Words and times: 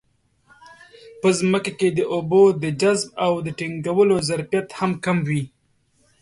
په 1.21 1.27
ځمکه 1.39 1.71
کې 1.79 1.89
د 1.97 1.99
اوبو 2.13 2.43
د 2.63 2.65
جذب 2.81 3.09
او 3.25 3.31
ټینګولو 3.57 4.15
ظرفیت 4.29 4.67
هم 4.79 4.91
کم 5.03 5.17
وي. 5.29 5.43